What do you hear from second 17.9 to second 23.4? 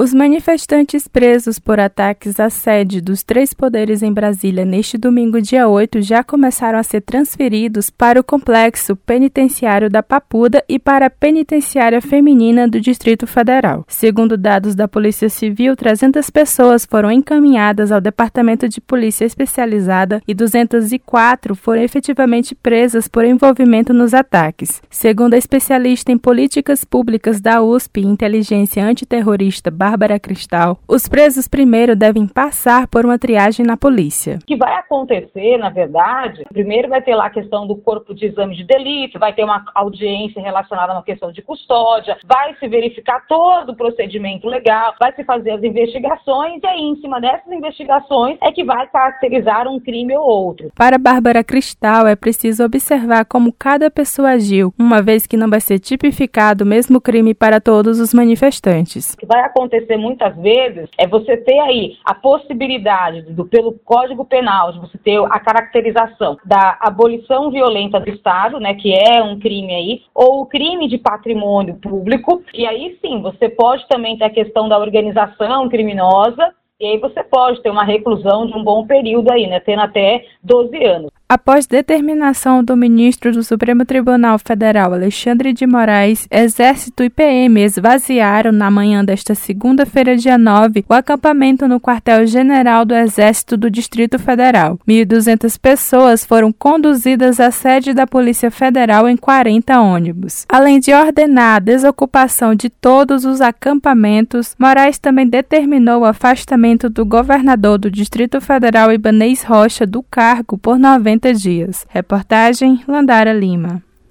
ao Departamento de Polícia Especializada e 204 foram efetivamente presas por